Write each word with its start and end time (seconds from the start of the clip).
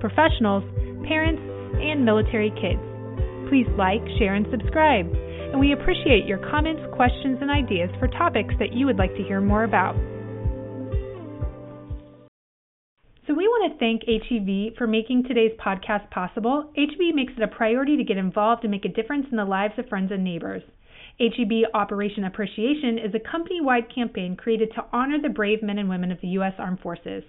professionals, 0.00 0.64
parents, 1.06 1.42
and 1.78 2.04
military 2.04 2.50
kids. 2.50 2.80
Please 3.48 3.66
like, 3.76 4.02
share, 4.18 4.34
and 4.34 4.46
subscribe. 4.50 5.06
And 5.50 5.58
we 5.58 5.72
appreciate 5.72 6.26
your 6.26 6.38
comments, 6.38 6.82
questions, 6.94 7.38
and 7.40 7.50
ideas 7.50 7.90
for 7.98 8.08
topics 8.08 8.54
that 8.58 8.72
you 8.72 8.86
would 8.86 8.98
like 8.98 9.14
to 9.16 9.22
hear 9.22 9.40
more 9.40 9.64
about. 9.64 9.94
So, 13.26 13.34
we 13.34 13.46
want 13.46 13.72
to 13.72 13.78
thank 13.78 14.02
HEB 14.06 14.76
for 14.76 14.86
making 14.86 15.24
today's 15.24 15.52
podcast 15.64 16.10
possible. 16.10 16.70
HEB 16.76 17.14
makes 17.14 17.32
it 17.36 17.42
a 17.42 17.48
priority 17.48 17.96
to 17.96 18.04
get 18.04 18.16
involved 18.16 18.64
and 18.64 18.70
make 18.70 18.84
a 18.84 18.88
difference 18.88 19.26
in 19.30 19.36
the 19.36 19.44
lives 19.44 19.74
of 19.78 19.88
friends 19.88 20.10
and 20.12 20.24
neighbors. 20.24 20.62
HEB 21.20 21.70
Operation 21.74 22.24
Appreciation 22.24 22.98
is 22.98 23.14
a 23.14 23.30
company 23.30 23.60
wide 23.60 23.92
campaign 23.94 24.36
created 24.36 24.72
to 24.74 24.84
honor 24.92 25.20
the 25.20 25.28
brave 25.28 25.62
men 25.62 25.78
and 25.78 25.88
women 25.88 26.10
of 26.10 26.20
the 26.20 26.28
U.S. 26.28 26.54
Armed 26.58 26.80
Forces. 26.80 27.22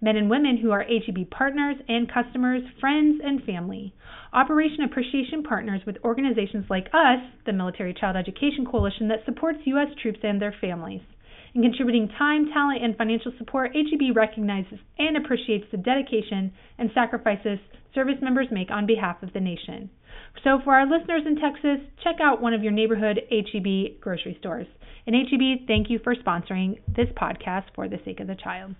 Men 0.00 0.16
and 0.16 0.28
women 0.28 0.58
who 0.58 0.72
are 0.72 0.84
HEB 0.84 1.30
partners 1.30 1.76
and 1.88 2.12
customers, 2.12 2.62
friends, 2.80 3.20
and 3.24 3.42
family. 3.44 3.94
Operation 4.32 4.82
Appreciation 4.82 5.42
partners 5.42 5.80
with 5.86 5.96
organizations 6.04 6.66
like 6.68 6.88
us, 6.92 7.20
the 7.46 7.52
Military 7.52 7.94
Child 7.94 8.16
Education 8.16 8.66
Coalition, 8.70 9.08
that 9.08 9.24
supports 9.24 9.60
U.S. 9.64 9.88
troops 10.00 10.20
and 10.22 10.40
their 10.40 10.54
families. 10.60 11.00
In 11.54 11.62
contributing 11.62 12.10
time, 12.18 12.50
talent, 12.52 12.84
and 12.84 12.94
financial 12.98 13.32
support, 13.38 13.74
HEB 13.74 14.14
recognizes 14.14 14.78
and 14.98 15.16
appreciates 15.16 15.64
the 15.70 15.78
dedication 15.78 16.52
and 16.76 16.90
sacrifices 16.92 17.58
service 17.94 18.20
members 18.20 18.48
make 18.50 18.70
on 18.70 18.84
behalf 18.84 19.22
of 19.22 19.32
the 19.32 19.40
nation. 19.40 19.88
So, 20.44 20.60
for 20.62 20.74
our 20.74 20.84
listeners 20.84 21.22
in 21.24 21.36
Texas, 21.36 21.78
check 22.04 22.16
out 22.22 22.42
one 22.42 22.52
of 22.52 22.62
your 22.62 22.72
neighborhood 22.72 23.22
HEB 23.30 23.98
grocery 24.02 24.36
stores. 24.38 24.66
And 25.06 25.16
HEB, 25.16 25.66
thank 25.66 25.88
you 25.88 25.98
for 26.04 26.14
sponsoring 26.14 26.78
this 26.94 27.08
podcast 27.16 27.64
for 27.74 27.88
the 27.88 28.00
sake 28.04 28.20
of 28.20 28.26
the 28.26 28.34
child. 28.34 28.74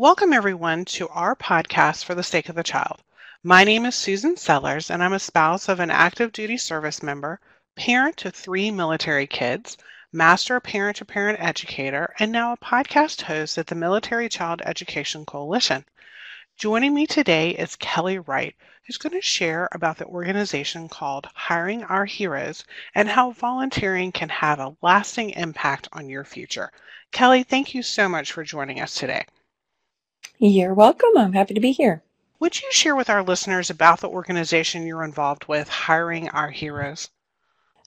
Welcome, 0.00 0.32
everyone, 0.32 0.84
to 0.84 1.08
our 1.08 1.34
podcast 1.34 2.04
for 2.04 2.14
the 2.14 2.22
sake 2.22 2.48
of 2.48 2.54
the 2.54 2.62
child. 2.62 3.02
My 3.42 3.64
name 3.64 3.84
is 3.84 3.96
Susan 3.96 4.36
Sellers, 4.36 4.92
and 4.92 5.02
I'm 5.02 5.12
a 5.12 5.18
spouse 5.18 5.68
of 5.68 5.80
an 5.80 5.90
active 5.90 6.30
duty 6.30 6.56
service 6.56 7.02
member, 7.02 7.40
parent 7.74 8.16
to 8.18 8.30
three 8.30 8.70
military 8.70 9.26
kids, 9.26 9.76
master 10.12 10.60
parent 10.60 10.98
to 10.98 11.04
parent 11.04 11.40
educator, 11.40 12.14
and 12.20 12.30
now 12.30 12.52
a 12.52 12.56
podcast 12.58 13.22
host 13.22 13.58
at 13.58 13.66
the 13.66 13.74
Military 13.74 14.28
Child 14.28 14.62
Education 14.64 15.26
Coalition. 15.26 15.84
Joining 16.56 16.94
me 16.94 17.04
today 17.04 17.50
is 17.50 17.74
Kelly 17.74 18.20
Wright, 18.20 18.54
who's 18.86 18.98
going 18.98 19.14
to 19.14 19.20
share 19.20 19.68
about 19.72 19.98
the 19.98 20.06
organization 20.06 20.88
called 20.88 21.28
Hiring 21.34 21.82
Our 21.82 22.04
Heroes 22.04 22.62
and 22.94 23.08
how 23.08 23.32
volunteering 23.32 24.12
can 24.12 24.28
have 24.28 24.60
a 24.60 24.76
lasting 24.80 25.30
impact 25.30 25.88
on 25.92 26.08
your 26.08 26.22
future. 26.22 26.70
Kelly, 27.10 27.42
thank 27.42 27.74
you 27.74 27.82
so 27.82 28.08
much 28.08 28.30
for 28.30 28.44
joining 28.44 28.80
us 28.80 28.94
today. 28.94 29.24
You're 30.40 30.74
welcome. 30.74 31.16
I'm 31.16 31.32
happy 31.32 31.54
to 31.54 31.60
be 31.60 31.72
here. 31.72 32.04
Would 32.38 32.62
you 32.62 32.70
share 32.70 32.94
with 32.94 33.10
our 33.10 33.24
listeners 33.24 33.70
about 33.70 34.00
the 34.00 34.08
organization 34.08 34.86
you're 34.86 35.02
involved 35.02 35.46
with, 35.48 35.68
Hiring 35.68 36.28
Our 36.28 36.50
Heroes? 36.50 37.10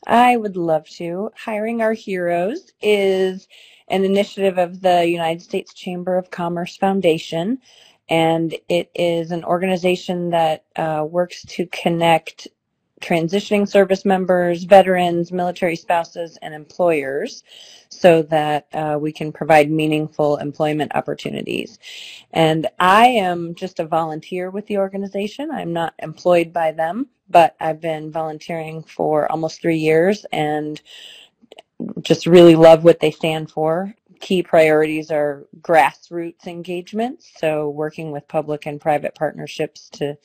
I 0.06 0.35
would 0.35 0.57
love 0.57 0.90
to. 0.97 1.31
Hiring 1.38 1.81
Our 1.81 1.94
Heroes 1.94 2.72
is 2.81 3.47
an 3.88 4.03
initiative 4.03 4.57
of 4.57 4.81
the 4.81 5.07
United 5.07 5.41
States 5.41 5.73
Chamber 5.73 6.17
of 6.17 6.29
Commerce 6.29 6.75
Foundation, 6.75 7.59
and 8.09 8.53
it 8.67 8.91
is 8.95 9.31
an 9.31 9.45
organization 9.45 10.31
that 10.31 10.66
uh, 10.75 11.06
works 11.09 11.44
to 11.44 11.67
connect 11.67 12.50
transitioning 13.01 13.67
service 13.67 14.06
members, 14.06 14.63
veterans, 14.63 15.31
military 15.31 15.75
spouses, 15.75 16.38
and 16.41 16.53
employers 16.53 17.44
so 17.89 18.22
that 18.23 18.67
uh, 18.73 18.97
we 19.00 19.12
can 19.12 19.31
provide 19.31 19.69
meaningful 19.69 20.38
employment 20.38 20.94
opportunities. 20.95 21.79
And 22.31 22.67
I 22.79 23.07
am 23.07 23.56
just 23.56 23.79
a 23.79 23.85
volunteer 23.85 24.50
with 24.50 24.67
the 24.67 24.78
organization. 24.78 25.51
I'm 25.51 25.73
not 25.73 25.94
employed 26.00 26.53
by 26.53 26.72
them, 26.72 27.07
but 27.29 27.56
I've 27.59 27.81
been 27.81 28.11
volunteering 28.11 28.84
for 28.84 29.31
almost 29.31 29.61
three 29.61 29.78
years 29.78 30.25
and 30.31 30.81
just 32.01 32.28
really 32.28 32.56
love 32.56 32.84
what 32.84 33.00
they 33.00 33.11
stand 33.11 33.51
for. 33.51 33.94
Key 34.19 34.44
priorities 34.44 35.09
are 35.11 35.47
grassroots 35.61 36.45
engagement, 36.45 37.23
so 37.23 37.69
working 37.69 38.11
with 38.11 38.28
public 38.28 38.67
and 38.67 38.79
private 38.79 39.16
partnerships 39.16 39.90
to 39.91 40.16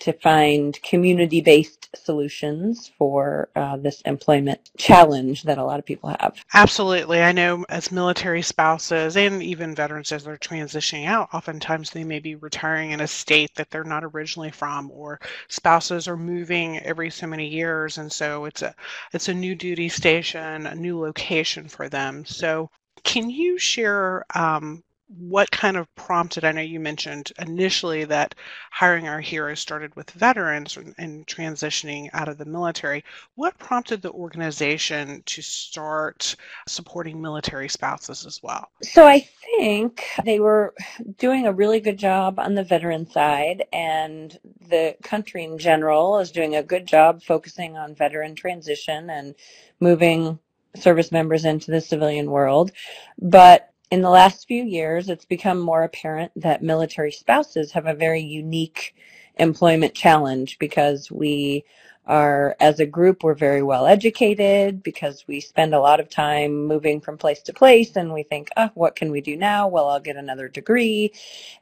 to 0.00 0.12
find 0.14 0.80
community 0.82 1.40
based 1.40 1.88
solutions 1.94 2.90
for 2.98 3.48
uh, 3.56 3.76
this 3.76 4.00
employment 4.02 4.60
challenge 4.76 5.42
that 5.44 5.58
a 5.58 5.64
lot 5.64 5.78
of 5.78 5.84
people 5.84 6.08
have. 6.20 6.34
Absolutely. 6.54 7.22
I 7.22 7.32
know 7.32 7.64
as 7.68 7.92
military 7.92 8.42
spouses 8.42 9.16
and 9.16 9.42
even 9.42 9.74
veterans 9.74 10.12
as 10.12 10.24
they're 10.24 10.36
transitioning 10.38 11.06
out, 11.06 11.28
oftentimes 11.32 11.90
they 11.90 12.04
may 12.04 12.18
be 12.18 12.34
retiring 12.34 12.90
in 12.92 13.00
a 13.00 13.06
state 13.06 13.54
that 13.56 13.70
they're 13.70 13.84
not 13.84 14.04
originally 14.04 14.50
from, 14.50 14.90
or 14.90 15.20
spouses 15.48 16.08
are 16.08 16.16
moving 16.16 16.78
every 16.80 17.10
so 17.10 17.26
many 17.26 17.46
years. 17.46 17.98
And 17.98 18.10
so 18.10 18.46
it's 18.46 18.62
a, 18.62 18.74
it's 19.12 19.28
a 19.28 19.34
new 19.34 19.54
duty 19.54 19.88
station, 19.88 20.66
a 20.66 20.74
new 20.74 20.98
location 20.98 21.68
for 21.68 21.88
them. 21.88 22.24
So 22.24 22.70
can 23.04 23.30
you 23.30 23.58
share 23.58 24.24
um, 24.34 24.82
what 25.18 25.50
kind 25.50 25.76
of 25.76 25.92
prompted 25.94 26.44
i 26.44 26.52
know 26.52 26.60
you 26.60 26.78
mentioned 26.78 27.32
initially 27.38 28.04
that 28.04 28.34
hiring 28.70 29.08
our 29.08 29.20
heroes 29.20 29.60
started 29.60 29.94
with 29.96 30.10
veterans 30.12 30.78
and 30.98 31.26
transitioning 31.26 32.08
out 32.12 32.28
of 32.28 32.38
the 32.38 32.44
military. 32.44 33.04
What 33.34 33.58
prompted 33.58 34.02
the 34.02 34.12
organization 34.12 35.22
to 35.26 35.42
start 35.42 36.36
supporting 36.66 37.20
military 37.20 37.68
spouses 37.68 38.24
as 38.26 38.40
well? 38.42 38.70
So 38.82 39.06
i 39.06 39.20
think 39.56 40.04
they 40.24 40.40
were 40.40 40.74
doing 41.18 41.46
a 41.46 41.52
really 41.52 41.80
good 41.80 41.98
job 41.98 42.38
on 42.38 42.54
the 42.54 42.64
veteran 42.64 43.10
side 43.10 43.64
and 43.72 44.38
the 44.68 44.96
country 45.02 45.44
in 45.44 45.58
general 45.58 46.18
is 46.18 46.30
doing 46.30 46.56
a 46.56 46.62
good 46.62 46.86
job 46.86 47.22
focusing 47.22 47.76
on 47.76 47.94
veteran 47.94 48.34
transition 48.34 49.10
and 49.10 49.34
moving 49.80 50.38
service 50.76 51.10
members 51.10 51.44
into 51.44 51.70
the 51.70 51.80
civilian 51.80 52.30
world. 52.30 52.70
But 53.18 53.69
in 53.90 54.02
the 54.02 54.10
last 54.10 54.46
few 54.46 54.64
years, 54.64 55.08
it's 55.08 55.24
become 55.24 55.58
more 55.60 55.82
apparent 55.82 56.32
that 56.36 56.62
military 56.62 57.12
spouses 57.12 57.72
have 57.72 57.86
a 57.86 57.94
very 57.94 58.20
unique 58.22 58.94
employment 59.36 59.94
challenge 59.94 60.58
because 60.58 61.10
we 61.10 61.64
are, 62.06 62.56
as 62.60 62.80
a 62.80 62.86
group, 62.86 63.24
we're 63.24 63.34
very 63.34 63.62
well 63.62 63.86
educated 63.86 64.82
because 64.82 65.24
we 65.28 65.40
spend 65.40 65.74
a 65.74 65.80
lot 65.80 66.00
of 66.00 66.08
time 66.10 66.66
moving 66.66 67.00
from 67.00 67.18
place 67.18 67.42
to 67.42 67.52
place 67.52 67.96
and 67.96 68.12
we 68.12 68.22
think, 68.24 68.50
oh, 68.56 68.70
what 68.74 68.96
can 68.96 69.10
we 69.10 69.20
do 69.20 69.36
now? 69.36 69.68
Well, 69.68 69.88
I'll 69.88 70.00
get 70.00 70.16
another 70.16 70.48
degree. 70.48 71.12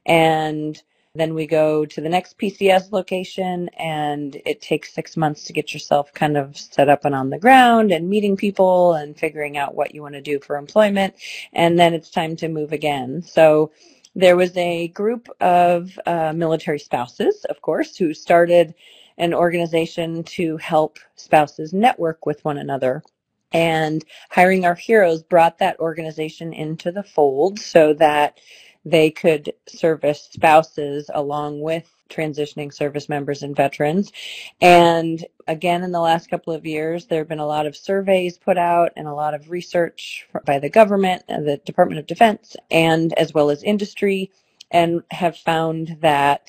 And 0.07 0.81
then 1.19 1.35
we 1.35 1.47
go 1.47 1.85
to 1.87 2.01
the 2.01 2.09
next 2.09 2.39
PCS 2.39 2.93
location 2.93 3.69
and 3.79 4.41
it 4.47 4.61
takes 4.61 4.95
six 4.95 5.17
months 5.17 5.45
to 5.45 5.53
get 5.53 5.73
yourself 5.73 6.13
kind 6.15 6.37
of 6.37 6.57
set 6.57 6.89
up 6.89 7.05
and 7.05 7.15
on 7.15 7.31
the 7.31 7.39
ground 7.39 7.93
and 7.93 8.09
meeting 8.09 8.37
people 8.37 8.95
and 8.95 9.19
figuring 9.19 9.57
out 9.57 9.75
what 9.75 9.95
you 9.95 10.03
want 10.03 10.15
to 10.15 10.23
do 10.23 10.41
for 10.41 10.57
employment. 10.57 11.15
And 11.53 11.79
then 11.79 11.95
it's 11.95 12.11
time 12.11 12.37
to 12.37 12.49
move 12.49 12.73
again. 12.73 13.23
So 13.23 13.73
there 14.15 14.37
was 14.37 14.57
a 14.57 14.89
group 14.89 15.29
of 15.41 15.99
uh, 16.07 16.33
military 16.35 16.79
spouses, 16.79 17.45
of 17.49 17.61
course, 17.63 17.97
who 17.97 18.15
started 18.15 18.75
an 19.19 19.35
organization 19.35 20.25
to 20.25 20.57
help 20.59 20.99
spouses 21.17 21.73
network 21.73 22.27
with 22.27 22.45
one 22.45 22.59
another. 22.59 23.03
And 23.53 24.05
hiring 24.31 24.65
our 24.65 24.75
heroes 24.75 25.23
brought 25.23 25.59
that 25.59 25.81
organization 25.81 26.53
into 26.53 26.93
the 26.93 27.03
fold 27.03 27.59
so 27.59 27.95
that 27.95 28.39
they 28.91 29.11
could 29.11 29.53
service 29.69 30.29
spouses 30.33 31.11
along 31.13 31.61
with 31.61 31.91
transitioning 32.11 32.73
service 32.73 33.09
members 33.09 33.43
and 33.43 33.57
veterans. 33.57 34.13
And 34.61 35.25
again, 35.47 35.83
in 35.85 35.93
the 35.93 36.01
last 36.01 36.31
couple 36.31 36.55
of 36.55 36.67
years, 36.67 37.07
there 37.07 37.21
have 37.21 37.29
been 37.29 37.39
a 37.39 37.47
lot 37.47 37.67
of 37.67 37.77
surveys 37.77 38.39
put 38.39 38.59
out 38.59 38.93
and 38.97 39.07
a 39.07 39.15
lot 39.15 39.35
of 39.35 39.51
research 39.51 40.27
by 40.47 40.59
the 40.59 40.71
government 40.71 41.23
and 41.29 41.47
the 41.47 41.59
Department 41.59 42.01
of 42.01 42.07
Defense 42.07 42.57
and 42.71 43.13
as 43.19 43.35
well 43.35 43.51
as 43.51 43.63
industry 43.63 44.31
and 44.71 45.03
have 45.11 45.37
found 45.37 45.99
that 46.01 46.49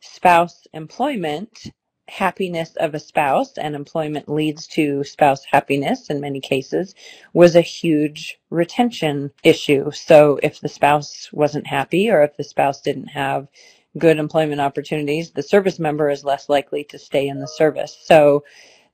spouse 0.00 0.66
employment 0.72 1.70
happiness 2.08 2.74
of 2.76 2.94
a 2.94 3.00
spouse 3.00 3.56
and 3.56 3.74
employment 3.74 4.28
leads 4.28 4.66
to 4.66 5.04
spouse 5.04 5.44
happiness 5.44 6.10
in 6.10 6.20
many 6.20 6.40
cases 6.40 6.94
was 7.32 7.56
a 7.56 7.60
huge 7.62 8.38
retention 8.50 9.30
issue. 9.42 9.90
So 9.90 10.38
if 10.42 10.60
the 10.60 10.68
spouse 10.68 11.30
wasn't 11.32 11.66
happy 11.66 12.10
or 12.10 12.22
if 12.22 12.36
the 12.36 12.44
spouse 12.44 12.80
didn't 12.80 13.08
have 13.08 13.48
good 13.96 14.18
employment 14.18 14.60
opportunities, 14.60 15.30
the 15.30 15.42
service 15.42 15.78
member 15.78 16.10
is 16.10 16.24
less 16.24 16.48
likely 16.48 16.84
to 16.84 16.98
stay 16.98 17.28
in 17.28 17.38
the 17.38 17.48
service. 17.48 17.96
So 18.04 18.44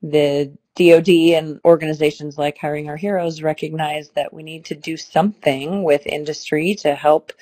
the 0.02 0.52
DoD 0.76 1.08
and 1.08 1.60
organizations 1.64 2.38
like 2.38 2.58
Hiring 2.58 2.88
Our 2.88 2.96
Heroes 2.96 3.42
recognize 3.42 4.10
that 4.10 4.32
we 4.32 4.42
need 4.42 4.64
to 4.66 4.74
do 4.74 4.96
something 4.96 5.82
with 5.82 6.06
industry 6.06 6.74
to 6.76 6.94
help 6.94 7.32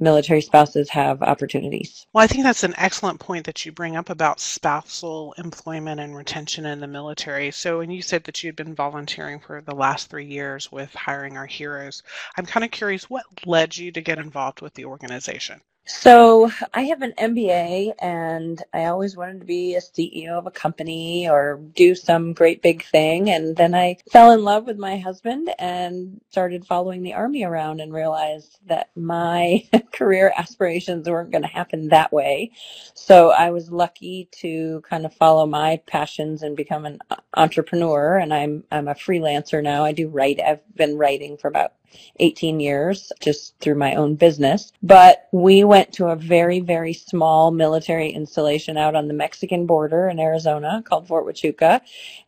military 0.00 0.40
spouses 0.40 0.88
have 0.88 1.22
opportunities. 1.22 2.06
Well, 2.12 2.24
I 2.24 2.26
think 2.26 2.42
that's 2.42 2.64
an 2.64 2.74
excellent 2.78 3.20
point 3.20 3.46
that 3.46 3.64
you 3.64 3.72
bring 3.72 3.96
up 3.96 4.10
about 4.10 4.40
spousal 4.40 5.34
employment 5.38 6.00
and 6.00 6.16
retention 6.16 6.66
in 6.66 6.80
the 6.80 6.86
military. 6.86 7.50
So, 7.50 7.80
and 7.80 7.92
you 7.92 8.02
said 8.02 8.24
that 8.24 8.42
you'd 8.42 8.56
been 8.56 8.74
volunteering 8.74 9.40
for 9.40 9.60
the 9.60 9.74
last 9.74 10.08
three 10.08 10.26
years 10.26 10.72
with 10.72 10.92
Hiring 10.94 11.36
Our 11.36 11.46
Heroes. 11.46 12.02
I'm 12.36 12.46
kind 12.46 12.64
of 12.64 12.70
curious 12.70 13.10
what 13.10 13.24
led 13.44 13.76
you 13.76 13.92
to 13.92 14.00
get 14.00 14.18
involved 14.18 14.60
with 14.62 14.74
the 14.74 14.86
organization? 14.86 15.60
So 15.92 16.50
I 16.72 16.82
have 16.84 17.02
an 17.02 17.12
MBA 17.18 17.94
and 18.00 18.62
I 18.72 18.86
always 18.86 19.16
wanted 19.16 19.40
to 19.40 19.46
be 19.46 19.74
a 19.74 19.80
CEO 19.80 20.30
of 20.30 20.46
a 20.46 20.50
company 20.50 21.28
or 21.28 21.60
do 21.74 21.94
some 21.94 22.32
great 22.32 22.62
big 22.62 22.84
thing. 22.84 23.28
And 23.28 23.56
then 23.56 23.74
I 23.74 23.98
fell 24.10 24.30
in 24.30 24.44
love 24.44 24.66
with 24.66 24.78
my 24.78 24.98
husband 24.98 25.50
and 25.58 26.20
started 26.30 26.64
following 26.64 27.02
the 27.02 27.14
army 27.14 27.44
around 27.44 27.80
and 27.80 27.92
realized 27.92 28.60
that 28.66 28.90
my 28.96 29.68
career 29.92 30.32
aspirations 30.38 31.08
weren't 31.08 31.32
going 31.32 31.42
to 31.42 31.48
happen 31.48 31.88
that 31.88 32.12
way. 32.12 32.52
So 32.94 33.32
I 33.32 33.50
was 33.50 33.70
lucky 33.70 34.28
to 34.40 34.82
kind 34.88 35.04
of 35.04 35.12
follow 35.14 35.44
my 35.44 35.82
passions 35.86 36.42
and 36.42 36.56
become 36.56 36.86
an 36.86 37.00
uh, 37.10 37.16
entrepreneur. 37.36 38.16
And 38.16 38.32
I'm, 38.32 38.64
I'm 38.70 38.88
a 38.88 38.94
freelancer 38.94 39.62
now. 39.62 39.84
I 39.84 39.92
do 39.92 40.08
write. 40.08 40.40
I've 40.40 40.62
been 40.76 40.96
writing 40.96 41.36
for 41.36 41.48
about 41.48 41.72
18 42.18 42.60
years 42.60 43.12
just 43.20 43.58
through 43.60 43.76
my 43.76 43.94
own 43.94 44.14
business. 44.14 44.72
But 44.82 45.28
we 45.32 45.64
went 45.64 45.92
to 45.94 46.06
a 46.06 46.16
very, 46.16 46.60
very 46.60 46.92
small 46.92 47.50
military 47.50 48.10
installation 48.10 48.76
out 48.76 48.94
on 48.94 49.08
the 49.08 49.14
Mexican 49.14 49.66
border 49.66 50.08
in 50.08 50.20
Arizona 50.20 50.82
called 50.84 51.08
Fort 51.08 51.26
Huachuca. 51.26 51.80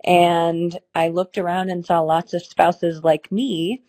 And 0.04 0.78
I 0.94 1.08
looked 1.08 1.38
around 1.38 1.70
and 1.70 1.84
saw 1.84 2.00
lots 2.00 2.34
of 2.34 2.42
spouses 2.42 3.04
like 3.04 3.30
me 3.30 3.82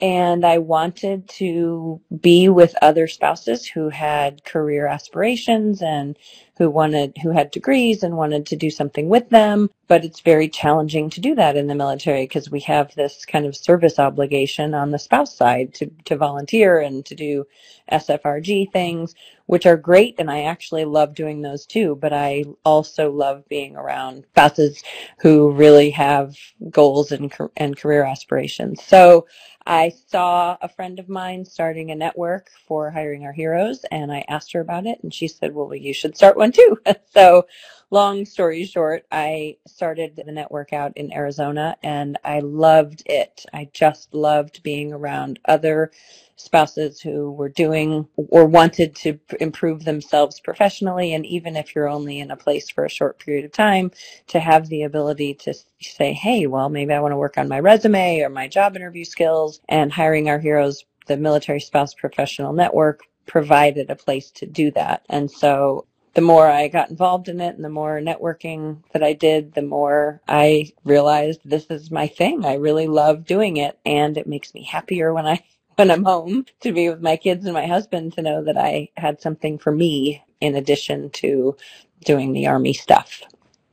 and 0.00 0.44
I 0.44 0.58
wanted 0.58 1.28
to 1.40 2.00
be 2.20 2.48
with 2.48 2.74
other 2.82 3.06
spouses 3.06 3.66
who 3.66 3.88
had 3.88 4.44
career 4.44 4.86
aspirations 4.86 5.82
and 5.82 6.18
who 6.58 6.68
wanted, 6.68 7.16
who 7.22 7.30
had 7.30 7.50
degrees 7.50 8.02
and 8.02 8.16
wanted 8.16 8.46
to 8.46 8.56
do 8.56 8.70
something 8.70 9.08
with 9.08 9.30
them. 9.30 9.70
But 9.88 10.04
it's 10.04 10.20
very 10.20 10.48
challenging 10.48 11.10
to 11.10 11.20
do 11.20 11.34
that 11.36 11.56
in 11.56 11.66
the 11.66 11.74
military 11.74 12.24
because 12.24 12.50
we 12.50 12.60
have 12.60 12.94
this 12.94 13.24
kind 13.24 13.46
of 13.46 13.56
service 13.56 13.98
obligation 13.98 14.74
on 14.74 14.90
the 14.90 14.98
spouse 14.98 15.36
side 15.36 15.74
to, 15.74 15.90
to 16.06 16.16
volunteer 16.16 16.80
and 16.80 17.04
to 17.06 17.14
do 17.14 17.46
SFRG 17.92 18.72
things, 18.72 19.14
which 19.46 19.66
are 19.66 19.76
great. 19.76 20.16
And 20.18 20.30
I 20.30 20.44
actually 20.44 20.84
love 20.86 21.14
doing 21.14 21.42
those 21.42 21.66
too. 21.66 21.96
But 22.00 22.12
I 22.12 22.44
also 22.64 23.10
love 23.12 23.48
being 23.48 23.76
around 23.76 24.24
spouses 24.30 24.82
who 25.20 25.52
really 25.52 25.90
have 25.90 26.34
goals 26.70 27.12
and, 27.12 27.32
and 27.56 27.76
career 27.76 28.04
aspirations. 28.04 28.82
So 28.82 29.26
I 29.66 29.92
saw 30.08 30.56
a 30.60 30.68
friend 30.68 30.98
of 30.98 31.08
mine 31.08 31.44
starting 31.44 31.90
a 31.90 31.94
network 31.94 32.50
for 32.66 32.90
hiring 32.90 33.24
our 33.24 33.32
heroes 33.32 33.84
and 33.90 34.12
I 34.12 34.24
asked 34.28 34.52
her 34.52 34.60
about 34.60 34.86
it 34.86 34.98
and 35.02 35.12
she 35.14 35.28
said, 35.28 35.54
well, 35.54 35.74
you 35.74 35.94
should 35.94 36.16
start 36.16 36.36
one 36.36 36.52
too. 36.52 36.78
so 37.14 37.46
long 37.90 38.24
story 38.24 38.64
short, 38.64 39.06
I 39.12 39.56
started 39.66 40.16
the 40.16 40.32
network 40.32 40.72
out 40.72 40.96
in 40.96 41.12
Arizona 41.12 41.76
and 41.82 42.18
I 42.24 42.40
loved 42.40 43.02
it. 43.06 43.46
I 43.52 43.68
just 43.72 44.14
loved 44.14 44.62
being 44.62 44.92
around 44.92 45.40
other 45.46 45.92
spouses 46.36 47.00
who 47.00 47.32
were 47.32 47.48
doing 47.48 48.08
or 48.16 48.46
wanted 48.46 48.96
to 48.96 49.18
improve 49.40 49.84
themselves 49.84 50.40
professionally. 50.40 51.14
And 51.14 51.26
even 51.26 51.56
if 51.56 51.74
you're 51.74 51.88
only 51.88 52.20
in 52.20 52.30
a 52.30 52.36
place 52.36 52.70
for 52.70 52.84
a 52.84 52.90
short 52.90 53.18
period 53.20 53.44
of 53.44 53.52
time, 53.52 53.92
to 54.28 54.40
have 54.40 54.68
the 54.68 54.82
ability 54.82 55.34
to 55.34 55.54
say, 55.80 56.12
hey, 56.12 56.46
well, 56.46 56.68
maybe 56.68 56.92
I 56.92 57.00
want 57.00 57.12
to 57.12 57.18
work 57.18 57.38
on 57.38 57.48
my 57.48 57.60
resume 57.60 58.20
or 58.20 58.30
my 58.30 58.48
job 58.48 58.76
interview 58.76 59.04
skills. 59.04 59.60
And 59.68 59.92
hiring 59.92 60.28
our 60.28 60.38
heroes, 60.38 60.84
the 61.06 61.16
Military 61.16 61.60
Spouse 61.60 61.94
Professional 61.94 62.52
Network, 62.52 63.02
provided 63.26 63.90
a 63.90 63.96
place 63.96 64.30
to 64.32 64.46
do 64.46 64.70
that. 64.72 65.04
And 65.08 65.30
so 65.30 65.86
the 66.14 66.20
more 66.20 66.46
I 66.46 66.68
got 66.68 66.90
involved 66.90 67.28
in 67.28 67.40
it 67.40 67.56
and 67.56 67.64
the 67.64 67.68
more 67.68 68.00
networking 68.00 68.82
that 68.92 69.02
I 69.02 69.12
did, 69.12 69.54
the 69.54 69.62
more 69.62 70.20
I 70.28 70.72
realized 70.84 71.40
this 71.44 71.66
is 71.70 71.90
my 71.90 72.06
thing. 72.06 72.44
I 72.44 72.54
really 72.54 72.86
love 72.86 73.24
doing 73.24 73.56
it 73.56 73.78
and 73.84 74.16
it 74.16 74.26
makes 74.26 74.54
me 74.54 74.64
happier 74.64 75.12
when 75.12 75.26
I 75.26 75.44
when 75.76 75.90
I'm 75.90 76.04
home 76.04 76.46
to 76.60 76.72
be 76.72 76.88
with 76.88 77.02
my 77.02 77.16
kids 77.16 77.44
and 77.44 77.52
my 77.52 77.66
husband 77.66 78.12
to 78.12 78.22
know 78.22 78.44
that 78.44 78.56
I 78.56 78.90
had 78.96 79.20
something 79.20 79.58
for 79.58 79.72
me 79.72 80.22
in 80.40 80.54
addition 80.54 81.10
to 81.10 81.56
doing 82.04 82.32
the 82.32 82.46
army 82.46 82.72
stuff. 82.72 83.22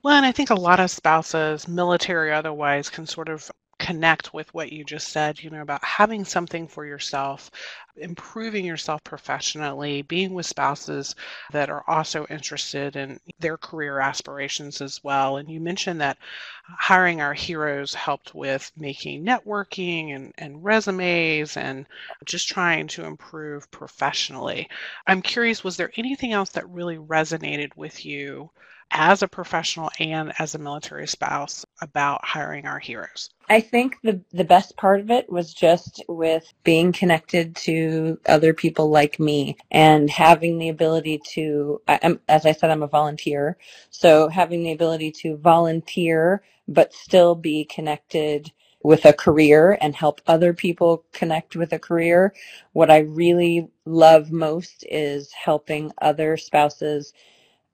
Well, 0.01 0.15
and 0.15 0.25
I 0.25 0.31
think 0.31 0.49
a 0.49 0.55
lot 0.55 0.79
of 0.79 0.89
spouses, 0.89 1.67
military 1.67 2.33
otherwise, 2.33 2.89
can 2.89 3.05
sort 3.05 3.29
of 3.29 3.51
connect 3.81 4.31
with 4.31 4.53
what 4.53 4.71
you 4.71 4.83
just 4.85 5.07
said, 5.09 5.41
you 5.41 5.49
know, 5.49 5.61
about 5.61 5.83
having 5.83 6.23
something 6.23 6.67
for 6.67 6.85
yourself, 6.85 7.49
improving 7.97 8.63
yourself 8.63 9.03
professionally, 9.03 10.03
being 10.03 10.35
with 10.35 10.45
spouses 10.45 11.15
that 11.51 11.69
are 11.71 11.83
also 11.87 12.27
interested 12.29 12.95
in 12.95 13.19
their 13.39 13.57
career 13.57 13.99
aspirations 13.99 14.81
as 14.81 15.03
well. 15.03 15.37
And 15.37 15.49
you 15.49 15.59
mentioned 15.59 15.99
that 16.01 16.19
hiring 16.63 17.21
our 17.21 17.33
heroes 17.33 17.93
helped 17.95 18.35
with 18.35 18.71
making 18.77 19.25
networking 19.25 20.15
and, 20.15 20.31
and 20.37 20.63
resumes 20.63 21.57
and 21.57 21.87
just 22.25 22.47
trying 22.47 22.87
to 22.89 23.05
improve 23.05 23.69
professionally. 23.71 24.69
I'm 25.07 25.23
curious, 25.23 25.63
was 25.63 25.75
there 25.77 25.91
anything 25.97 26.33
else 26.33 26.51
that 26.51 26.69
really 26.69 26.97
resonated 26.97 27.75
with 27.75 28.05
you? 28.05 28.51
As 28.91 29.23
a 29.23 29.27
professional 29.27 29.89
and 29.99 30.33
as 30.39 30.55
a 30.55 30.59
military 30.59 31.07
spouse 31.07 31.65
about 31.81 32.23
hiring 32.23 32.65
our 32.65 32.79
heroes? 32.79 33.29
I 33.49 33.59
think 33.59 33.97
the 34.03 34.21
the 34.31 34.43
best 34.43 34.77
part 34.77 34.99
of 35.01 35.11
it 35.11 35.29
was 35.29 35.53
just 35.53 36.03
with 36.07 36.53
being 36.63 36.91
connected 36.91 37.55
to 37.57 38.19
other 38.27 38.53
people 38.53 38.89
like 38.89 39.19
me 39.19 39.57
and 39.71 40.09
having 40.09 40.57
the 40.57 40.69
ability 40.69 41.21
to 41.33 41.81
I, 41.87 42.17
as 42.29 42.45
I 42.45 42.51
said 42.51 42.69
I'm 42.69 42.83
a 42.83 42.87
volunteer 42.87 43.57
so 43.89 44.29
having 44.29 44.63
the 44.63 44.71
ability 44.71 45.11
to 45.23 45.37
volunteer 45.37 46.43
but 46.67 46.93
still 46.93 47.35
be 47.35 47.65
connected 47.65 48.51
with 48.83 49.05
a 49.05 49.13
career 49.13 49.77
and 49.81 49.95
help 49.95 50.21
other 50.27 50.53
people 50.53 51.05
connect 51.11 51.55
with 51.55 51.71
a 51.73 51.79
career. 51.79 52.33
What 52.73 52.89
I 52.89 52.99
really 52.99 53.67
love 53.85 54.31
most 54.31 54.85
is 54.89 55.31
helping 55.31 55.91
other 56.01 56.37
spouses 56.37 57.13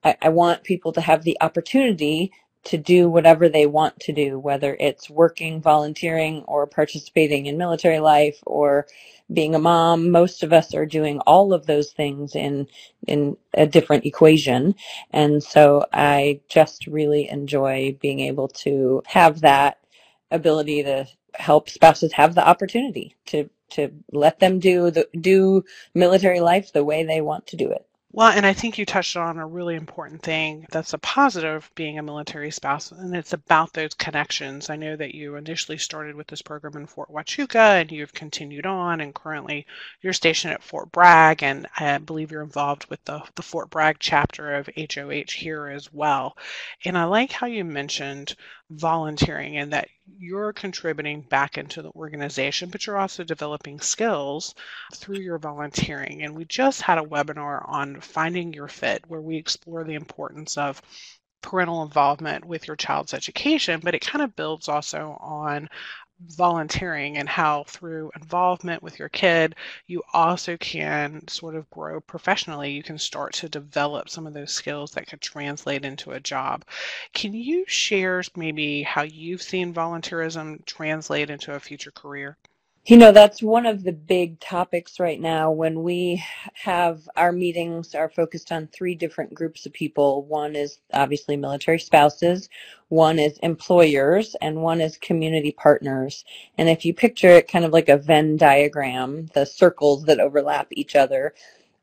I, 0.08 0.18
I 0.24 0.30
want 0.30 0.64
people 0.64 0.94
to 0.94 1.02
have 1.02 1.24
the 1.24 1.38
opportunity 1.42 2.32
to 2.66 2.78
do 2.78 3.10
whatever 3.10 3.50
they 3.50 3.66
want 3.66 4.00
to 4.02 4.14
do, 4.14 4.40
whether 4.40 4.76
it's 4.80 5.10
working, 5.10 5.62
volunteering, 5.62 6.44
or 6.48 6.68
participating 6.68 7.48
in 7.48 7.58
military 7.58 8.00
life 8.00 8.40
or 8.46 8.88
being 9.34 9.56
a 9.56 9.60
mom. 9.60 10.12
Most 10.12 10.44
of 10.44 10.54
us 10.54 10.74
are 10.76 10.86
doing 10.86 11.20
all 11.22 11.54
of 11.54 11.66
those 11.68 11.92
things 11.94 12.36
in, 12.36 12.68
in 13.08 13.38
a 13.54 13.68
different 13.68 14.06
equation. 14.06 14.76
And 15.12 15.44
so 15.44 15.86
I 15.94 16.42
just 16.50 16.88
really 16.88 17.30
enjoy 17.30 17.98
being 18.02 18.22
able 18.22 18.50
to 18.50 19.04
have 19.08 19.42
that 19.42 19.80
ability 20.32 20.84
to 20.84 21.08
help 21.36 21.70
spouses 21.70 22.14
have 22.14 22.36
the 22.36 22.48
opportunity 22.48 23.16
to, 23.28 23.50
to 23.72 23.92
let 24.12 24.40
them 24.40 24.60
do 24.60 24.92
the, 24.92 25.08
do 25.20 25.64
military 25.96 26.42
life 26.42 26.74
the 26.74 26.86
way 26.86 27.04
they 27.06 27.22
want 27.22 27.48
to 27.48 27.58
do 27.58 27.72
it. 27.72 27.88
Well, 28.18 28.30
and 28.30 28.48
I 28.48 28.54
think 28.54 28.80
you 28.80 28.86
touched 28.88 29.16
on 29.16 29.38
a 29.38 29.46
really 29.46 29.76
important 29.76 30.24
thing 30.24 30.66
that's 30.72 30.94
a 30.94 30.98
positive 30.98 31.54
of 31.66 31.76
being 31.76 32.00
a 32.00 32.02
military 32.02 32.50
spouse, 32.50 32.92
and 32.92 33.16
it's 33.16 33.34
about 33.34 33.74
those 33.74 33.94
connections. 33.94 34.72
I 34.72 34.76
know 34.76 34.96
that 34.96 35.14
you 35.14 35.36
initially 35.36 35.78
started 35.78 36.16
with 36.16 36.26
this 36.26 36.42
program 36.42 36.78
in 36.78 36.88
Fort 36.88 37.10
Huachuca 37.12 37.80
and 37.80 37.92
you've 37.92 38.16
continued 38.16 38.66
on, 38.66 39.02
and 39.02 39.14
currently 39.14 39.68
you're 40.02 40.14
stationed 40.14 40.56
at 40.56 40.64
Fort 40.64 40.92
Bragg, 40.92 41.44
and 41.44 41.68
I 41.78 42.00
believe 42.00 42.32
you're 42.32 42.42
involved 42.42 42.88
with 42.90 43.06
the, 43.06 43.22
the 43.36 43.44
Fort 43.44 43.70
Bragg 43.70 43.98
chapter 44.00 44.56
of 44.56 44.68
HOH 44.76 45.34
here 45.34 45.68
as 45.68 45.94
well. 45.94 46.36
And 46.86 46.98
I 46.98 47.04
like 47.04 47.32
how 47.32 47.46
you 47.46 47.64
mentioned 47.64 48.36
volunteering 48.72 49.58
and 49.58 49.74
that 49.74 49.90
you're 50.20 50.54
contributing 50.54 51.22
back 51.22 51.58
into 51.58 51.82
the 51.82 51.92
organization, 51.92 52.70
but 52.70 52.86
you're 52.86 52.98
also 52.98 53.24
developing 53.24 53.80
skills 53.80 54.56
through 54.96 55.20
your 55.20 55.38
volunteering. 55.40 56.24
And 56.24 56.36
we 56.36 56.46
just 56.46 56.82
had 56.82 56.98
a 56.98 57.04
webinar 57.04 57.68
on 57.68 58.00
finding 58.02 58.54
your 58.54 58.68
fit 58.68 59.04
where 59.08 59.22
we 59.22 59.38
explore 59.38 59.84
the 59.84 59.96
importance 59.96 60.58
of 60.58 60.82
parental 61.42 61.84
involvement 61.84 62.46
with 62.46 62.68
your 62.68 62.76
child's 62.76 63.14
education, 63.14 63.80
but 63.84 63.96
it 63.96 64.02
kind 64.06 64.24
of 64.24 64.36
builds 64.36 64.68
also 64.68 65.18
on 65.20 65.70
volunteering 66.22 67.18
and 67.18 67.30
how 67.30 67.64
through 67.66 68.12
involvement 68.16 68.82
with 68.84 68.98
your 69.00 69.10
kid 69.10 69.56
you 69.88 70.02
also 70.14 70.58
can 70.58 71.28
sort 71.28 71.56
of 71.56 71.70
grow 71.70 72.00
professionally. 72.02 72.72
You 72.72 72.84
can 72.84 72.98
start 72.98 73.34
to 73.34 73.50
develop 73.50 74.10
some 74.10 74.26
of 74.28 74.34
those 74.34 74.52
skills 74.54 74.92
that 74.92 75.08
could 75.08 75.22
translate 75.22 75.86
into 75.86 76.12
a 76.12 76.20
job. 76.20 76.66
Can 77.14 77.34
you 77.34 77.66
share 77.68 78.24
maybe 78.36 78.84
how 78.84 79.04
you've 79.04 79.42
seen 79.42 79.74
volunteerism 79.74 80.66
translate 80.66 81.30
into 81.30 81.54
a 81.54 81.60
future 81.60 81.92
career 81.92 82.38
you 82.88 82.96
know, 82.96 83.12
that's 83.12 83.44
one 83.44 83.66
of 83.66 83.84
the 83.84 83.92
big 83.92 84.40
topics 84.40 84.98
right 84.98 85.20
now 85.20 85.52
when 85.52 85.84
we 85.84 86.24
have 86.54 87.02
our 87.18 87.34
meetings 87.34 87.94
are 87.94 88.08
focused 88.08 88.50
on 88.54 88.68
three 88.68 88.96
different 88.96 89.34
groups 89.34 89.66
of 89.66 89.74
people. 89.74 90.24
One 90.24 90.56
is 90.56 90.80
obviously 90.94 91.36
military 91.36 91.80
spouses, 91.80 92.48
one 92.88 93.20
is 93.20 93.40
employers, 93.44 94.38
and 94.40 94.62
one 94.62 94.80
is 94.80 94.98
community 95.00 95.52
partners. 95.52 96.24
And 96.58 96.70
if 96.70 96.86
you 96.86 96.94
picture 96.94 97.32
it 97.32 97.52
kind 97.52 97.66
of 97.66 97.74
like 97.74 97.90
a 97.90 97.98
Venn 97.98 98.38
diagram, 98.38 99.26
the 99.34 99.46
circles 99.46 100.06
that 100.06 100.22
overlap 100.22 100.68
each 100.72 100.96
other, 100.96 101.34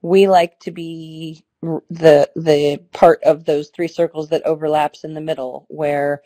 we 0.00 0.26
like 0.26 0.58
to 0.60 0.70
be 0.70 1.44
the 1.90 2.30
the 2.34 2.78
part 2.92 3.22
of 3.24 3.44
those 3.44 3.68
three 3.68 3.88
circles 3.88 4.30
that 4.30 4.46
overlaps 4.46 5.04
in 5.04 5.12
the 5.12 5.20
middle 5.20 5.66
where 5.68 6.22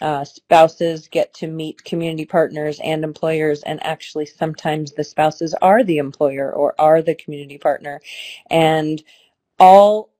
uh, 0.00 0.24
spouses 0.24 1.08
get 1.08 1.34
to 1.34 1.46
meet 1.46 1.84
community 1.84 2.24
partners 2.26 2.80
and 2.82 3.04
employers, 3.04 3.62
and 3.62 3.82
actually 3.84 4.26
sometimes 4.26 4.92
the 4.92 5.04
spouses 5.04 5.54
are 5.62 5.84
the 5.84 5.98
employer 5.98 6.52
or 6.52 6.74
are 6.80 7.02
the 7.02 7.14
community 7.14 7.58
partner. 7.58 8.00
And 8.50 9.02
all 9.58 10.10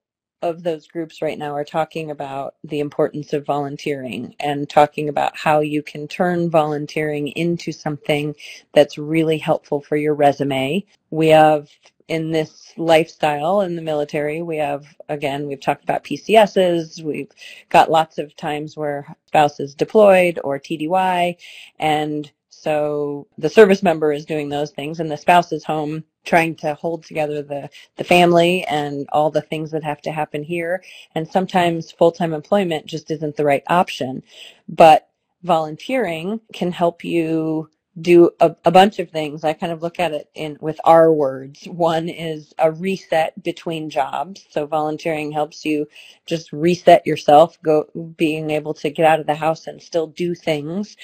of 0.42 0.62
those 0.62 0.86
groups 0.86 1.20
right 1.20 1.38
now 1.38 1.54
are 1.54 1.64
talking 1.64 2.10
about 2.10 2.54
the 2.62 2.80
importance 2.80 3.32
of 3.32 3.44
volunteering 3.46 4.34
and 4.38 4.70
talking 4.70 5.08
about 5.08 5.36
how 5.36 5.60
you 5.60 5.82
can 5.82 6.06
turn 6.06 6.48
volunteering 6.48 7.28
into 7.28 7.72
something 7.72 8.34
that's 8.72 8.98
really 8.98 9.38
helpful 9.38 9.80
for 9.80 9.96
your 9.96 10.14
resume. 10.14 10.84
We 11.10 11.28
have 11.28 11.68
in 12.08 12.30
this 12.30 12.72
lifestyle 12.76 13.60
in 13.60 13.76
the 13.76 13.82
military, 13.82 14.42
we 14.42 14.56
have, 14.56 14.86
again, 15.08 15.46
we've 15.46 15.60
talked 15.60 15.84
about 15.84 16.04
PCSs. 16.04 17.02
We've 17.02 17.30
got 17.68 17.90
lots 17.90 18.18
of 18.18 18.34
times 18.34 18.76
where 18.76 19.06
spouses 19.26 19.74
deployed 19.74 20.40
or 20.42 20.58
TDY. 20.58 21.36
And 21.78 22.30
so 22.48 23.28
the 23.36 23.50
service 23.50 23.82
member 23.82 24.12
is 24.12 24.24
doing 24.24 24.48
those 24.48 24.70
things 24.70 25.00
and 25.00 25.10
the 25.10 25.16
spouse 25.16 25.52
is 25.52 25.64
home 25.64 26.02
trying 26.24 26.54
to 26.56 26.74
hold 26.74 27.04
together 27.04 27.42
the, 27.42 27.70
the 27.96 28.04
family 28.04 28.64
and 28.64 29.06
all 29.12 29.30
the 29.30 29.40
things 29.40 29.70
that 29.70 29.84
have 29.84 30.00
to 30.02 30.12
happen 30.12 30.42
here. 30.42 30.82
And 31.14 31.28
sometimes 31.28 31.92
full-time 31.92 32.32
employment 32.34 32.86
just 32.86 33.10
isn't 33.10 33.36
the 33.36 33.44
right 33.44 33.62
option. 33.68 34.22
But 34.68 35.08
volunteering 35.42 36.40
can 36.52 36.72
help 36.72 37.04
you 37.04 37.70
do 38.00 38.30
a, 38.40 38.54
a, 38.64 38.70
bunch 38.70 38.98
of 38.98 39.10
things. 39.10 39.44
I 39.44 39.52
kind 39.52 39.72
of 39.72 39.82
look 39.82 39.98
at 39.98 40.12
it 40.12 40.28
in 40.34 40.56
with 40.60 40.80
our 40.84 41.12
words. 41.12 41.64
One 41.66 42.08
is 42.08 42.54
a 42.58 42.70
reset 42.70 43.42
between 43.42 43.90
jobs. 43.90 44.46
So 44.50 44.66
volunteering 44.66 45.32
helps 45.32 45.64
you 45.64 45.88
just 46.26 46.52
reset 46.52 47.06
yourself, 47.06 47.60
go 47.62 47.86
being 48.16 48.50
able 48.50 48.74
to 48.74 48.90
get 48.90 49.06
out 49.06 49.20
of 49.20 49.26
the 49.26 49.34
house 49.34 49.66
and 49.66 49.82
still 49.82 50.06
do 50.06 50.34
things 50.34 50.96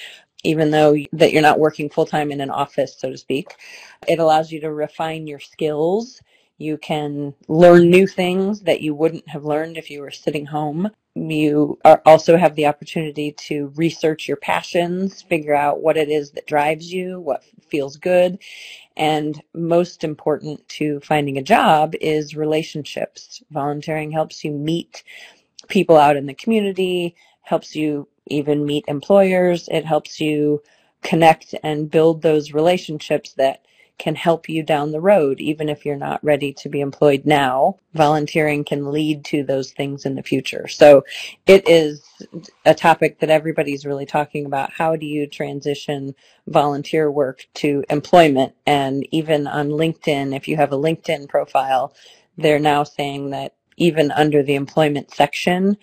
even 0.44 0.70
though 0.70 0.94
that 1.12 1.32
you're 1.32 1.42
not 1.42 1.58
working 1.58 1.88
full 1.88 2.06
time 2.06 2.30
in 2.30 2.40
an 2.40 2.50
office, 2.50 2.96
so 2.98 3.10
to 3.10 3.16
speak. 3.16 3.56
It 4.06 4.18
allows 4.18 4.52
you 4.52 4.60
to 4.60 4.72
refine 4.72 5.26
your 5.26 5.40
skills. 5.40 6.20
You 6.58 6.78
can 6.78 7.34
learn 7.48 7.90
new 7.90 8.06
things 8.06 8.60
that 8.62 8.80
you 8.80 8.94
wouldn't 8.94 9.28
have 9.28 9.44
learned 9.44 9.76
if 9.76 9.90
you 9.90 10.00
were 10.00 10.10
sitting 10.10 10.46
home 10.46 10.90
you 11.14 11.78
are 11.84 12.02
also 12.04 12.36
have 12.36 12.56
the 12.56 12.66
opportunity 12.66 13.30
to 13.32 13.72
research 13.76 14.26
your 14.26 14.36
passions, 14.36 15.22
figure 15.22 15.54
out 15.54 15.80
what 15.80 15.96
it 15.96 16.08
is 16.08 16.32
that 16.32 16.46
drives 16.46 16.92
you, 16.92 17.20
what 17.20 17.44
feels 17.68 17.96
good. 17.96 18.38
And 18.96 19.40
most 19.54 20.02
important 20.02 20.68
to 20.70 21.00
finding 21.00 21.38
a 21.38 21.42
job 21.42 21.94
is 22.00 22.34
relationships. 22.34 23.42
Volunteering 23.50 24.10
helps 24.10 24.42
you 24.44 24.50
meet 24.50 25.04
people 25.68 25.96
out 25.96 26.16
in 26.16 26.26
the 26.26 26.34
community, 26.34 27.14
helps 27.42 27.76
you 27.76 28.08
even 28.26 28.66
meet 28.66 28.84
employers. 28.88 29.68
It 29.70 29.84
helps 29.84 30.20
you 30.20 30.62
connect 31.02 31.54
and 31.62 31.90
build 31.90 32.22
those 32.22 32.52
relationships 32.52 33.34
that 33.34 33.63
can 33.98 34.14
help 34.14 34.48
you 34.48 34.62
down 34.62 34.90
the 34.90 35.00
road, 35.00 35.40
even 35.40 35.68
if 35.68 35.84
you're 35.86 35.96
not 35.96 36.22
ready 36.24 36.52
to 36.52 36.68
be 36.68 36.80
employed 36.80 37.24
now. 37.24 37.78
Volunteering 37.94 38.64
can 38.64 38.90
lead 38.90 39.24
to 39.24 39.44
those 39.44 39.70
things 39.72 40.04
in 40.04 40.16
the 40.16 40.22
future. 40.22 40.66
So 40.66 41.04
it 41.46 41.68
is 41.68 42.02
a 42.64 42.74
topic 42.74 43.20
that 43.20 43.30
everybody's 43.30 43.86
really 43.86 44.06
talking 44.06 44.46
about. 44.46 44.72
How 44.72 44.96
do 44.96 45.06
you 45.06 45.26
transition 45.26 46.14
volunteer 46.46 47.10
work 47.10 47.46
to 47.54 47.84
employment? 47.88 48.54
And 48.66 49.06
even 49.12 49.46
on 49.46 49.68
LinkedIn, 49.68 50.34
if 50.36 50.48
you 50.48 50.56
have 50.56 50.72
a 50.72 50.78
LinkedIn 50.78 51.28
profile, 51.28 51.94
they're 52.36 52.58
now 52.58 52.82
saying 52.82 53.30
that 53.30 53.54
even 53.76 54.10
under 54.10 54.42
the 54.42 54.54
employment 54.56 55.12
section, 55.12 55.76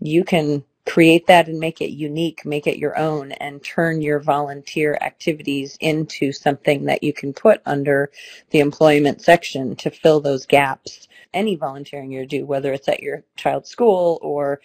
you 0.00 0.24
can 0.24 0.64
create 0.86 1.28
that 1.28 1.48
and 1.48 1.60
make 1.60 1.80
it 1.82 1.92
unique, 1.92 2.46
make 2.46 2.66
it 2.66 2.78
your 2.78 2.98
own, 2.98 3.32
and 3.32 3.64
turn 3.64 4.02
your 4.02 4.20
volunteer 4.20 4.98
activities 5.02 5.78
into 5.80 6.32
something 6.32 6.86
that 6.86 7.04
you 7.04 7.12
can 7.12 7.34
put 7.34 7.62
under 7.66 8.10
the 8.50 8.60
employment 8.60 9.22
section 9.22 9.76
to 9.76 9.90
fill 9.90 10.20
those 10.20 10.46
gaps. 10.46 11.08
Any 11.34 11.56
volunteering 11.56 12.12
you 12.12 12.26
do, 12.26 12.46
whether 12.46 12.72
it's 12.72 12.88
at 12.88 13.02
your 13.02 13.24
child's 13.36 13.70
school 13.70 14.18
or 14.22 14.60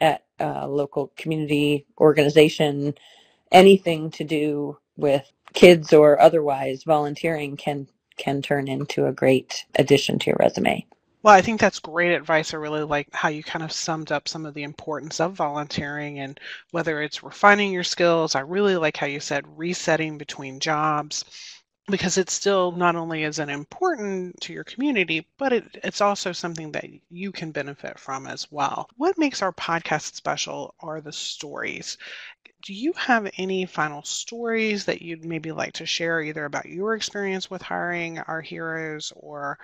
at 0.00 0.24
a 0.40 0.68
local 0.68 1.12
community 1.16 1.86
organization, 2.00 2.94
anything 3.52 4.10
to 4.12 4.24
do 4.24 4.78
with 4.96 5.30
kids 5.54 5.94
or 5.94 6.20
otherwise, 6.20 6.84
volunteering 6.84 7.58
can 7.58 7.88
can 8.18 8.42
turn 8.42 8.68
into 8.68 9.06
a 9.06 9.12
great 9.12 9.66
addition 9.76 10.18
to 10.20 10.28
your 10.28 10.38
resume. 10.40 10.87
Well, 11.22 11.34
I 11.34 11.42
think 11.42 11.60
that's 11.60 11.78
great 11.78 12.12
advice. 12.14 12.52
I 12.52 12.56
really 12.56 12.82
like 12.82 13.08
how 13.14 13.28
you 13.28 13.42
kind 13.44 13.64
of 13.64 13.70
summed 13.72 14.10
up 14.10 14.26
some 14.28 14.44
of 14.46 14.54
the 14.54 14.64
importance 14.64 15.20
of 15.20 15.32
volunteering 15.34 16.18
and 16.18 16.38
whether 16.72 17.00
it's 17.02 17.22
refining 17.22 17.72
your 17.72 17.84
skills. 17.84 18.34
I 18.34 18.40
really 18.40 18.76
like 18.76 18.96
how 18.96 19.06
you 19.06 19.20
said 19.20 19.58
resetting 19.58 20.18
between 20.18 20.58
jobs 20.60 21.24
because 21.90 22.18
it's 22.18 22.32
still 22.32 22.72
not 22.72 22.96
only 22.96 23.24
is 23.24 23.38
it 23.38 23.48
important 23.48 24.40
to 24.40 24.52
your 24.52 24.64
community, 24.64 25.26
but 25.38 25.52
it, 25.52 25.64
it's 25.82 26.00
also 26.00 26.32
something 26.32 26.70
that 26.72 26.84
you 27.10 27.32
can 27.32 27.50
benefit 27.50 27.98
from 27.98 28.26
as 28.26 28.50
well. 28.50 28.88
What 28.96 29.18
makes 29.18 29.42
our 29.42 29.52
podcast 29.52 30.14
special 30.14 30.74
are 30.80 31.00
the 31.00 31.12
stories. 31.12 31.96
Do 32.62 32.74
you 32.74 32.92
have 32.94 33.30
any 33.38 33.66
final 33.66 34.02
stories 34.02 34.84
that 34.86 35.02
you'd 35.02 35.24
maybe 35.24 35.52
like 35.52 35.72
to 35.74 35.86
share, 35.86 36.20
either 36.22 36.44
about 36.44 36.66
your 36.66 36.94
experience 36.94 37.50
with 37.50 37.62
hiring 37.62 38.18
our 38.20 38.40
heroes 38.42 39.12
or 39.16 39.58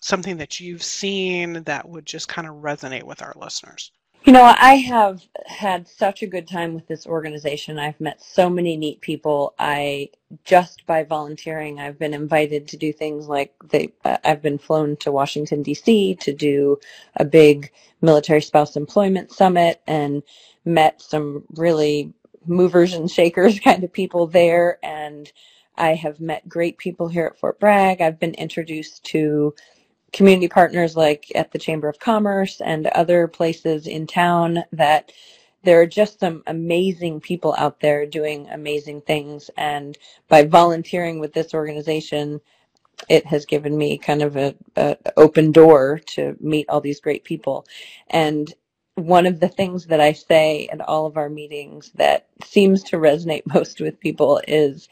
something 0.00 0.36
that 0.38 0.60
you've 0.60 0.82
seen 0.82 1.62
that 1.64 1.88
would 1.88 2.06
just 2.06 2.28
kind 2.28 2.48
of 2.48 2.56
resonate 2.56 3.04
with 3.04 3.22
our 3.22 3.34
listeners? 3.36 3.92
You 4.28 4.34
know, 4.34 4.54
I 4.58 4.74
have 4.74 5.22
had 5.46 5.88
such 5.88 6.22
a 6.22 6.26
good 6.26 6.46
time 6.46 6.74
with 6.74 6.86
this 6.86 7.06
organization. 7.06 7.78
I've 7.78 7.98
met 7.98 8.22
so 8.22 8.50
many 8.50 8.76
neat 8.76 9.00
people. 9.00 9.54
I 9.58 10.10
just 10.44 10.84
by 10.84 11.04
volunteering, 11.04 11.80
I've 11.80 11.98
been 11.98 12.12
invited 12.12 12.68
to 12.68 12.76
do 12.76 12.92
things 12.92 13.26
like 13.26 13.54
they. 13.70 13.94
Uh, 14.04 14.18
I've 14.22 14.42
been 14.42 14.58
flown 14.58 14.98
to 14.98 15.10
Washington 15.10 15.62
D.C. 15.62 16.16
to 16.16 16.34
do 16.34 16.78
a 17.16 17.24
big 17.24 17.72
military 18.02 18.42
spouse 18.42 18.76
employment 18.76 19.32
summit 19.32 19.80
and 19.86 20.22
met 20.62 21.00
some 21.00 21.44
really 21.54 22.12
movers 22.44 22.92
and 22.92 23.10
shakers 23.10 23.58
kind 23.64 23.82
of 23.82 23.94
people 23.94 24.26
there. 24.26 24.78
And 24.82 25.32
I 25.74 25.94
have 25.94 26.20
met 26.20 26.46
great 26.46 26.76
people 26.76 27.08
here 27.08 27.24
at 27.24 27.38
Fort 27.38 27.58
Bragg. 27.58 28.02
I've 28.02 28.20
been 28.20 28.34
introduced 28.34 29.04
to 29.04 29.54
community 30.12 30.48
partners 30.48 30.96
like 30.96 31.30
at 31.34 31.52
the 31.52 31.58
Chamber 31.58 31.88
of 31.88 31.98
Commerce 31.98 32.60
and 32.60 32.86
other 32.88 33.28
places 33.28 33.86
in 33.86 34.06
town 34.06 34.64
that 34.72 35.12
there 35.64 35.80
are 35.80 35.86
just 35.86 36.20
some 36.20 36.42
amazing 36.46 37.20
people 37.20 37.54
out 37.58 37.80
there 37.80 38.06
doing 38.06 38.48
amazing 38.50 39.02
things. 39.02 39.50
And 39.56 39.98
by 40.28 40.44
volunteering 40.44 41.20
with 41.20 41.32
this 41.34 41.54
organization, 41.54 42.40
it 43.08 43.26
has 43.26 43.46
given 43.46 43.78
me 43.78 43.98
kind 43.98 44.22
of 44.22 44.36
a, 44.36 44.56
a 44.76 44.98
open 45.18 45.52
door 45.52 46.00
to 46.08 46.36
meet 46.40 46.68
all 46.70 46.82
these 46.82 47.00
great 47.00 47.24
people. 47.24 47.66
And 48.08 48.52
one 48.96 49.26
of 49.26 49.40
the 49.40 49.48
things 49.50 49.86
that 49.88 50.00
I 50.00 50.14
say 50.14 50.68
at 50.72 50.82
all 50.82 51.06
of 51.06 51.18
our 51.18 51.30
meetings 51.30 51.92
that 51.96 52.28
seems 52.44 52.84
to 52.84 52.98
resonate 52.98 53.44
most 53.54 53.80
with 53.80 54.00
people 54.00 54.42
is 54.48 54.88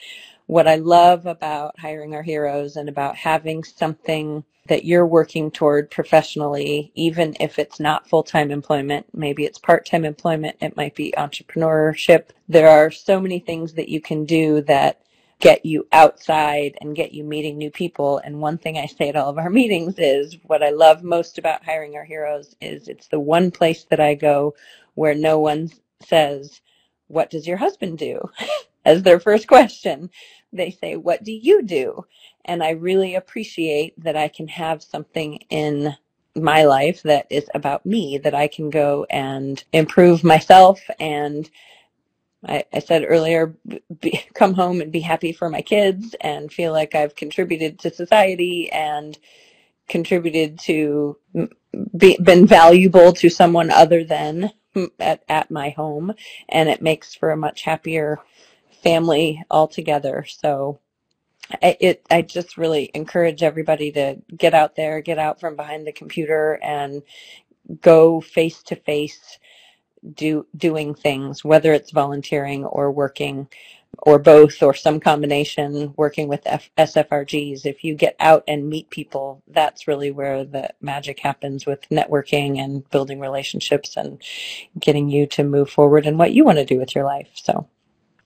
what 0.47 0.69
I 0.69 0.77
love 0.77 1.27
about 1.27 1.79
hiring 1.79 2.15
our 2.15 2.23
heroes 2.23 2.77
and 2.77 2.89
about 2.89 3.17
having 3.17 3.65
something 3.65 4.45
that 4.69 4.85
you're 4.85 5.07
working 5.07 5.51
toward 5.51 5.91
professionally, 5.91 6.91
even 6.95 7.37
if 7.41 7.59
it's 7.59 7.79
not 7.79 8.09
full 8.09 8.23
time 8.23 8.51
employment. 8.51 9.07
Maybe 9.13 9.45
it's 9.45 9.59
part 9.59 9.87
time 9.87 10.05
employment. 10.05 10.57
It 10.61 10.77
might 10.77 10.95
be 10.95 11.15
entrepreneurship. 11.17 12.31
There 12.49 12.69
are 12.69 12.91
so 12.91 13.21
many 13.21 13.39
things 13.39 13.75
that 13.75 13.89
you 13.89 14.01
can 14.01 14.25
do 14.25 14.61
that 14.63 15.03
get 15.39 15.67
you 15.67 15.87
outside 15.93 16.79
and 16.81 16.97
get 16.97 17.13
you 17.13 17.23
meeting 17.23 17.59
new 17.59 17.71
people. 17.71 18.19
And 18.25 18.41
one 18.41 18.57
thing 18.57 18.79
I 18.79 18.87
say 18.87 19.09
at 19.09 19.17
all 19.17 19.31
of 19.31 19.39
our 19.39 19.51
meetings 19.61 19.97
is 19.99 20.37
what 20.45 20.63
I 20.63 20.71
love 20.71 21.03
most 21.03 21.39
about 21.39 21.65
hiring 21.65 21.97
our 21.97 22.05
heroes 22.05 22.55
is 22.61 22.89
it's 22.89 23.09
the 23.09 23.21
one 23.21 23.51
place 23.51 23.85
that 23.91 24.01
I 24.01 24.15
go 24.15 24.55
where 24.95 25.15
no 25.15 25.39
one 25.39 25.71
says, 26.03 26.61
what 27.09 27.31
does 27.31 27.47
your 27.47 27.59
husband 27.59 27.99
do? 27.99 28.21
as 28.87 29.03
their 29.03 29.21
first 29.21 29.49
question, 29.49 30.09
they 30.53 30.71
say, 30.71 30.97
What 30.97 31.25
do 31.25 31.33
you 31.33 31.63
do? 31.63 32.07
And 32.45 32.63
I 32.63 32.71
really 32.71 33.15
appreciate 33.15 33.95
that 34.03 34.17
I 34.17 34.29
can 34.29 34.49
have 34.49 34.83
something 34.83 35.41
in 35.51 35.97
my 36.35 36.65
life 36.65 37.03
that 37.03 37.27
is 37.31 37.49
about 37.55 37.87
me 37.87 38.19
that 38.19 38.35
I 38.35 38.47
can 38.49 38.71
go 38.71 39.07
and 39.11 39.63
improve 39.73 40.23
myself 40.23 40.81
and 41.01 41.49
I, 42.47 42.65
I 42.73 42.79
said 42.81 43.05
earlier, 43.07 43.55
be, 44.01 44.23
come 44.35 44.55
home 44.55 44.81
and 44.81 44.93
be 44.93 45.01
happy 45.01 45.33
for 45.33 45.49
my 45.51 45.63
kids 45.63 46.15
and 46.21 46.53
feel 46.53 46.73
like 46.73 46.95
I've 46.95 47.15
contributed 47.17 47.79
to 47.81 47.95
society 47.95 48.71
and 48.71 49.19
contributed 49.89 50.59
to 50.61 51.19
be, 51.97 52.19
been 52.23 52.47
valuable 52.47 53.13
to 53.15 53.31
someone 53.31 53.71
other 53.71 54.05
than 54.05 54.51
at, 55.01 55.23
at 55.29 55.51
my 55.51 55.71
home 55.71 56.15
and 56.49 56.69
it 56.69 56.83
makes 56.83 57.15
for 57.15 57.31
a 57.31 57.37
much 57.37 57.63
happier 57.63 58.19
family 58.87 59.43
altogether 59.51 60.25
so 60.29 60.81
I, 61.63 61.77
it 61.81 62.07
I 62.11 62.23
just 62.23 62.59
really 62.59 62.91
encourage 62.95 63.43
everybody 63.43 63.93
to 63.93 64.17
get 64.37 64.55
out 64.55 64.77
there 64.77 65.01
get 65.03 65.19
out 65.19 65.41
from 65.41 65.57
behind 65.57 65.87
the 65.87 65.93
computer 65.93 66.61
and 66.63 67.03
go 67.83 68.21
face 68.21 68.63
to 68.65 68.77
face 68.77 69.39
do 70.15 70.47
doing 70.57 70.95
things 70.95 71.45
whether 71.45 71.73
it's 71.75 71.93
volunteering 71.93 72.65
or 72.67 72.93
working 72.93 73.47
or 74.03 74.19
both 74.19 74.63
or 74.63 74.75
some 74.75 75.01
combination 75.01 75.95
working 75.97 76.29
with 76.29 76.43
F- 76.47 76.71
SFRGs. 76.79 77.67
If 77.67 77.85
you 77.85 77.95
get 77.97 78.17
out 78.21 78.45
and 78.49 78.69
meet 78.69 78.91
people, 78.91 79.43
that's 79.49 79.89
really 79.89 80.11
where 80.13 80.45
the 80.45 80.71
magic 80.81 81.21
happens 81.21 81.67
with 81.67 81.89
networking 81.91 82.59
and 82.59 82.89
building 82.91 83.21
relationships 83.21 83.97
and 83.97 84.23
getting 84.81 85.09
you 85.11 85.27
to 85.29 85.45
move 85.45 85.71
forward 85.71 86.07
and 86.07 86.19
what 86.19 86.33
you 86.33 86.45
want 86.45 86.59
to 86.59 86.67
do 86.67 86.79
with 86.79 86.95
your 86.95 87.05
life. 87.05 87.31
So. 87.35 87.69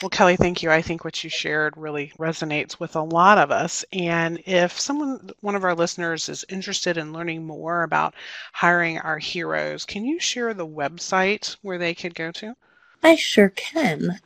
Well, 0.02 0.10
Kelly, 0.10 0.36
thank 0.36 0.62
you. 0.62 0.70
I 0.70 0.80
think 0.80 1.04
what 1.04 1.22
you 1.22 1.28
shared 1.30 1.76
really 1.76 2.12
resonates 2.18 2.80
with 2.80 2.96
a 2.96 3.02
lot 3.02 3.36
of 3.38 3.50
us. 3.50 3.84
And 3.92 4.42
if 4.46 4.80
someone, 4.80 5.30
one 5.40 5.54
of 5.54 5.64
our 5.64 5.74
listeners, 5.74 6.28
is 6.30 6.44
interested 6.48 6.96
in 6.96 7.12
learning 7.12 7.46
more 7.46 7.82
about 7.82 8.14
hiring 8.52 8.98
our 8.98 9.18
heroes, 9.18 9.84
can 9.84 10.04
you 10.06 10.18
share 10.18 10.54
the 10.54 10.66
website 10.66 11.56
where 11.62 11.76
they 11.78 11.94
could 11.94 12.14
go 12.14 12.30
to? 12.32 12.54
I 13.02 13.16
sure 13.16 13.50
can. 13.50 14.18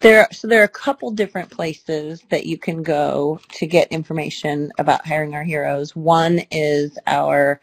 There, 0.00 0.26
so 0.32 0.48
there 0.48 0.62
are 0.62 0.64
a 0.64 0.68
couple 0.68 1.10
different 1.10 1.50
places 1.50 2.22
that 2.30 2.46
you 2.46 2.56
can 2.56 2.82
go 2.82 3.40
to 3.52 3.66
get 3.66 3.92
information 3.92 4.72
about 4.78 5.06
hiring 5.06 5.34
our 5.34 5.44
heroes. 5.44 5.94
One 5.94 6.40
is 6.50 6.98
our 7.06 7.60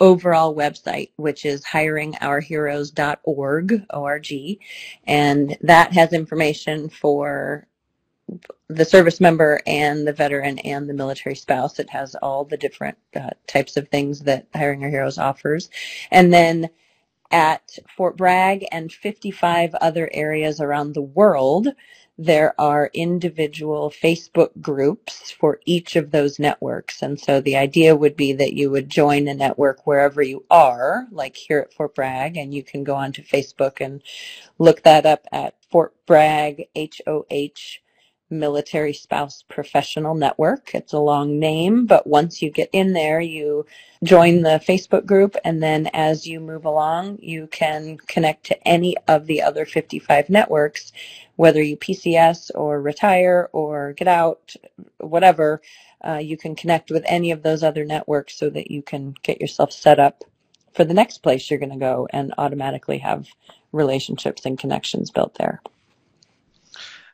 overall 0.00 0.56
website, 0.56 1.10
which 1.16 1.44
is 1.44 1.64
hiringourheroes.org, 1.64 3.86
O-R-G, 3.90 4.60
and 5.06 5.56
that 5.62 5.92
has 5.92 6.12
information 6.12 6.88
for 6.88 7.66
the 8.68 8.84
service 8.84 9.20
member 9.20 9.60
and 9.66 10.06
the 10.06 10.12
veteran 10.12 10.58
and 10.60 10.88
the 10.88 10.94
military 10.94 11.34
spouse. 11.34 11.78
It 11.78 11.90
has 11.90 12.14
all 12.16 12.44
the 12.44 12.56
different 12.56 12.96
uh, 13.16 13.30
types 13.46 13.76
of 13.76 13.88
things 13.88 14.20
that 14.20 14.46
Hiring 14.54 14.84
Our 14.84 14.90
Heroes 14.90 15.18
offers. 15.18 15.70
And 16.10 16.32
then 16.32 16.70
at 17.32 17.78
Fort 17.96 18.16
Bragg 18.16 18.66
and 18.72 18.92
55 18.92 19.74
other 19.76 20.10
areas 20.12 20.60
around 20.60 20.94
the 20.94 21.02
world, 21.02 21.68
there 22.22 22.54
are 22.60 22.90
individual 22.92 23.90
Facebook 23.90 24.50
groups 24.60 25.30
for 25.30 25.58
each 25.64 25.96
of 25.96 26.10
those 26.10 26.38
networks. 26.38 27.00
And 27.00 27.18
so 27.18 27.40
the 27.40 27.56
idea 27.56 27.96
would 27.96 28.14
be 28.14 28.34
that 28.34 28.52
you 28.52 28.70
would 28.70 28.90
join 28.90 29.26
a 29.26 29.32
network 29.32 29.86
wherever 29.86 30.20
you 30.20 30.44
are, 30.50 31.06
like 31.10 31.34
here 31.34 31.60
at 31.60 31.72
Fort 31.72 31.94
Bragg, 31.94 32.36
and 32.36 32.52
you 32.52 32.62
can 32.62 32.84
go 32.84 32.94
onto 32.94 33.22
Facebook 33.22 33.80
and 33.80 34.02
look 34.58 34.82
that 34.82 35.06
up 35.06 35.26
at 35.32 35.54
Fort 35.70 35.94
Bragg 36.04 36.68
HOH 36.76 37.80
Military 38.30 38.92
Spouse 38.92 39.44
Professional 39.48 40.14
Network. 40.14 40.74
It's 40.74 40.92
a 40.92 40.98
long 40.98 41.38
name, 41.38 41.86
but 41.86 42.06
once 42.06 42.42
you 42.42 42.50
get 42.50 42.70
in 42.72 42.92
there, 42.92 43.20
you 43.20 43.66
join 44.04 44.42
the 44.42 44.62
Facebook 44.66 45.06
group, 45.06 45.36
and 45.44 45.62
then 45.62 45.88
as 45.92 46.26
you 46.26 46.40
move 46.40 46.64
along, 46.64 47.18
you 47.20 47.48
can 47.48 47.98
connect 48.06 48.44
to 48.46 48.68
any 48.68 48.96
of 49.08 49.26
the 49.26 49.42
other 49.42 49.66
55 49.66 50.30
networks, 50.30 50.92
whether 51.36 51.62
you 51.62 51.76
PCS 51.76 52.50
or 52.54 52.80
retire 52.80 53.48
or 53.52 53.92
get 53.94 54.08
out, 54.08 54.54
whatever. 54.98 55.60
Uh, 56.06 56.14
you 56.18 56.36
can 56.36 56.56
connect 56.56 56.90
with 56.90 57.04
any 57.06 57.30
of 57.30 57.42
those 57.42 57.62
other 57.62 57.84
networks 57.84 58.36
so 58.36 58.50
that 58.50 58.70
you 58.70 58.82
can 58.82 59.14
get 59.22 59.40
yourself 59.40 59.72
set 59.72 59.98
up 60.00 60.24
for 60.74 60.84
the 60.84 60.94
next 60.94 61.18
place 61.18 61.50
you're 61.50 61.58
going 61.58 61.70
to 61.72 61.76
go 61.76 62.08
and 62.12 62.32
automatically 62.38 62.98
have 62.98 63.26
relationships 63.72 64.46
and 64.46 64.58
connections 64.58 65.10
built 65.10 65.34
there. 65.34 65.60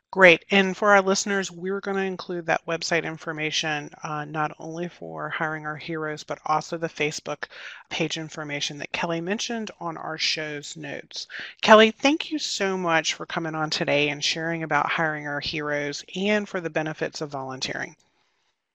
Great. 0.09 0.45
And 0.51 0.75
for 0.75 0.91
our 0.91 1.01
listeners, 1.01 1.51
we're 1.51 1.81
going 1.81 1.97
to 1.97 2.03
include 2.03 2.45
that 2.45 2.65
website 2.65 3.03
information 3.03 3.89
uh, 4.03 4.23
not 4.23 4.55
only 4.57 4.87
for 4.87 5.29
hiring 5.29 5.65
our 5.65 5.75
heroes, 5.75 6.23
but 6.23 6.39
also 6.45 6.77
the 6.77 6.87
Facebook 6.87 7.43
page 7.89 8.17
information 8.17 8.77
that 8.77 8.93
Kelly 8.93 9.19
mentioned 9.19 9.69
on 9.81 9.97
our 9.97 10.17
show's 10.17 10.77
notes. 10.77 11.27
Kelly, 11.61 11.91
thank 11.91 12.31
you 12.31 12.39
so 12.39 12.77
much 12.77 13.15
for 13.15 13.25
coming 13.25 13.53
on 13.53 13.69
today 13.69 14.07
and 14.07 14.23
sharing 14.23 14.63
about 14.63 14.89
hiring 14.89 15.27
our 15.27 15.41
heroes 15.41 16.05
and 16.15 16.47
for 16.47 16.61
the 16.61 16.69
benefits 16.69 17.19
of 17.19 17.29
volunteering. 17.29 17.93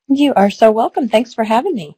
You 0.09 0.35
are 0.35 0.51
so 0.51 0.71
welcome. 0.71 1.09
Thanks 1.09 1.33
for 1.33 1.45
having 1.45 1.75
me. 1.75 1.97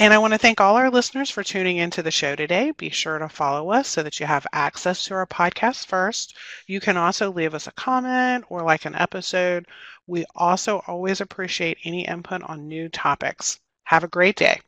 And 0.00 0.14
I 0.14 0.18
want 0.18 0.32
to 0.32 0.38
thank 0.38 0.60
all 0.60 0.76
our 0.76 0.90
listeners 0.90 1.28
for 1.28 1.42
tuning 1.42 1.78
into 1.78 2.04
the 2.04 2.12
show 2.12 2.36
today. 2.36 2.70
Be 2.70 2.88
sure 2.88 3.18
to 3.18 3.28
follow 3.28 3.72
us 3.72 3.88
so 3.88 4.04
that 4.04 4.20
you 4.20 4.26
have 4.26 4.46
access 4.52 5.04
to 5.06 5.14
our 5.14 5.26
podcast 5.26 5.86
first. 5.86 6.36
You 6.68 6.78
can 6.78 6.96
also 6.96 7.32
leave 7.32 7.52
us 7.52 7.66
a 7.66 7.72
comment 7.72 8.44
or 8.48 8.62
like 8.62 8.84
an 8.84 8.94
episode. 8.94 9.66
We 10.06 10.24
also 10.36 10.84
always 10.86 11.20
appreciate 11.20 11.78
any 11.82 12.06
input 12.06 12.44
on 12.44 12.68
new 12.68 12.88
topics. 12.88 13.58
Have 13.84 14.04
a 14.04 14.08
great 14.08 14.36
day. 14.36 14.60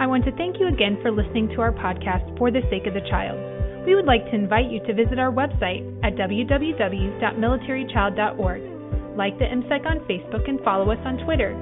I 0.00 0.06
want 0.08 0.24
to 0.24 0.32
thank 0.32 0.58
you 0.58 0.66
again 0.66 0.98
for 1.02 1.12
listening 1.12 1.50
to 1.50 1.60
our 1.60 1.70
podcast, 1.70 2.36
For 2.36 2.50
the 2.50 2.62
Sake 2.68 2.88
of 2.88 2.94
the 2.94 3.08
Child. 3.08 3.38
We 3.86 3.94
would 3.94 4.06
like 4.06 4.24
to 4.24 4.34
invite 4.34 4.72
you 4.72 4.80
to 4.86 4.92
visit 4.92 5.20
our 5.20 5.30
website 5.30 5.86
at 6.02 6.16
www.militarychild.org 6.16 8.77
like 9.18 9.38
the 9.38 9.44
MCEC 9.44 9.84
on 9.84 9.98
Facebook, 10.08 10.48
and 10.48 10.60
follow 10.60 10.90
us 10.90 10.98
on 11.04 11.18
Twitter. 11.26 11.52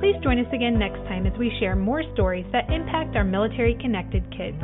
Please 0.00 0.16
join 0.22 0.38
us 0.38 0.52
again 0.52 0.78
next 0.78 0.98
time 1.08 1.26
as 1.26 1.38
we 1.38 1.50
share 1.60 1.76
more 1.76 2.02
stories 2.12 2.44
that 2.52 2.70
impact 2.70 3.16
our 3.16 3.24
military 3.24 3.78
connected 3.80 4.22
kids. 4.36 4.60